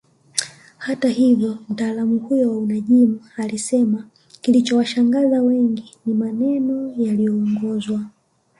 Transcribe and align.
Hata 0.77 1.09
hivyo 1.09 1.57
mtaalam 1.69 2.17
huyo 2.19 2.51
wa 2.51 2.57
unajimu 2.57 3.19
alisema 3.37 4.07
kilichowashangaza 4.41 5.41
wengi 5.41 5.97
ni 6.05 6.13
maneno 6.13 6.93
yaliyoongozwa 6.97 8.05